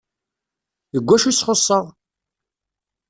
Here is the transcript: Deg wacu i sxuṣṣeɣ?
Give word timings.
Deg 0.93 1.05
wacu 1.09 1.27
i 1.29 1.33
sxuṣṣeɣ? 1.33 1.85